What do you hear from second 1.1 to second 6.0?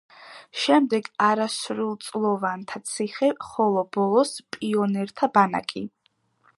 არასრულწლოვანთა ციხე, ხოლო ბოლოს პიონერთა ბანაკი.